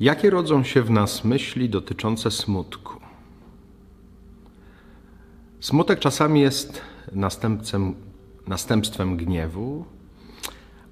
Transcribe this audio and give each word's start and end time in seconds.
Jakie 0.00 0.30
rodzą 0.30 0.64
się 0.64 0.82
w 0.82 0.90
nas 0.90 1.24
myśli 1.24 1.68
dotyczące 1.68 2.30
smutku? 2.30 3.00
Smutek 5.60 5.98
czasami 5.98 6.40
jest 6.40 6.80
następcem, 7.12 7.94
następstwem 8.46 9.16
gniewu, 9.16 9.84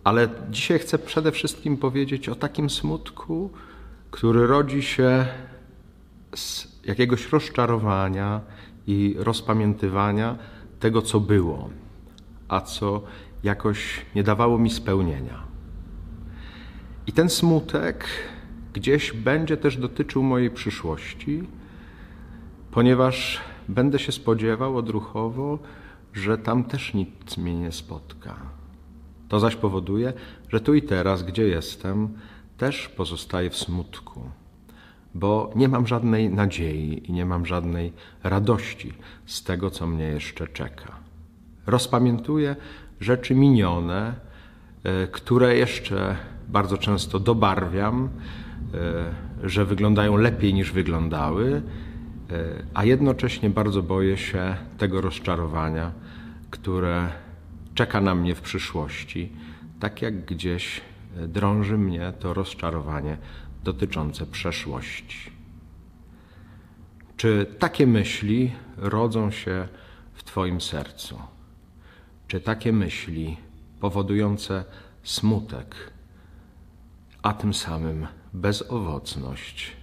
ale 0.05 0.29
dzisiaj 0.51 0.79
chcę 0.79 0.99
przede 0.99 1.33
wszystkim 1.33 1.77
powiedzieć 1.77 2.29
o 2.29 2.35
takim 2.35 2.71
smutku, 2.71 3.51
który 4.11 4.47
rodzi 4.47 4.83
się 4.83 5.27
z 6.35 6.69
jakiegoś 6.85 7.33
rozczarowania 7.33 8.41
i 8.87 9.15
rozpamiętywania 9.19 10.39
tego, 10.81 11.03
co 11.03 11.21
było, 11.21 11.71
a 12.49 12.61
co 12.61 13.03
jakoś 13.43 14.07
nie 14.15 14.23
dawało 14.23 14.59
mi 14.59 14.71
spełnienia. 14.71 15.43
I 17.07 17.13
ten 17.13 17.31
smutek 17.31 18.05
gdzieś 18.73 19.13
będzie 19.13 19.57
też 19.57 19.77
dotyczył 19.77 20.23
mojej 20.23 20.51
przyszłości, 20.51 21.43
ponieważ 22.71 23.41
będę 23.69 23.99
się 23.99 24.13
spodziewał 24.13 24.77
odruchowo, 24.77 25.59
że 26.13 26.39
tam 26.39 26.65
też 26.65 26.95
nic 26.95 27.37
mnie 27.37 27.55
nie 27.59 27.73
spotka. 27.73 28.37
To 29.29 29.41
zaś 29.41 29.57
powoduje, 29.57 30.13
że 30.49 30.61
tu 30.61 30.75
i 30.75 30.83
teraz, 30.83 31.23
gdzie 31.23 31.43
jestem, 31.43 32.09
też 32.59 32.89
pozostaję 32.89 33.51
w 33.51 33.57
smutku, 33.57 34.21
bo 35.15 35.51
nie 35.57 35.69
mam 35.69 35.87
żadnej 35.87 36.31
nadziei 36.31 37.11
i 37.11 37.13
nie 37.13 37.27
mam 37.27 37.47
żadnej 37.47 37.93
radości 38.23 38.93
z 39.27 39.43
tego, 39.43 39.71
co 39.71 39.87
mnie 39.87 40.05
jeszcze 40.05 40.49
czeka. 40.49 40.93
Rozpamiętuję 41.67 42.57
rzeczy 43.01 43.35
minione, 43.35 44.15
e, 44.85 45.07
które 45.07 45.57
jeszcze 45.57 46.17
bardzo 46.49 46.79
często 46.79 47.21
dobarwiam, 47.21 48.09
że 49.43 49.65
wyglądają 49.65 50.17
lepiej 50.17 50.55
niż 50.55 50.73
wyglądały, 50.73 51.63
e, 52.31 52.65
a 52.75 52.85
jednocześnie 52.85 53.51
bardzo 53.51 53.83
boję 53.83 54.17
się 54.17 54.57
tego 54.79 55.01
rozczarowania, 55.01 55.93
które 56.51 57.09
czeka 57.75 58.01
na 58.01 58.15
mnie 58.15 58.35
w 58.35 58.41
przyszłości, 58.41 59.33
tak 59.81 60.03
jak 60.03 60.25
gdzieś 60.25 60.81
drąży 61.29 61.79
mnie 61.79 62.13
to 62.19 62.35
rozczarowanie 62.35 63.17
dotyczące 63.65 64.27
przeszłości. 64.27 65.31
Czy 67.17 67.47
takie 67.59 67.87
myśli 67.87 68.53
rodzą 68.77 69.31
się 69.31 69.69
w 70.13 70.25
Twoim 70.25 70.61
sercu? 70.61 71.19
Czy 72.29 72.41
takie 72.41 72.73
myśli 72.73 73.37
powodujące 73.81 74.65
smutek, 75.03 75.75
a 77.23 77.33
tym 77.33 77.55
samym 77.55 78.07
bezowocność 78.33 79.77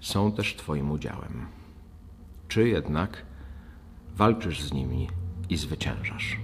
są 0.00 0.32
też 0.32 0.56
Twoim 0.56 0.90
udziałem? 0.90 1.46
Czy 2.48 2.68
jednak 2.68 3.26
walczysz 4.16 4.62
z 4.62 4.72
nimi 4.72 5.08
i 5.48 5.56
zwyciężasz? 5.56 6.36